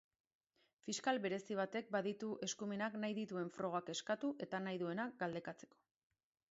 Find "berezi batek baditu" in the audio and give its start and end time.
1.25-2.31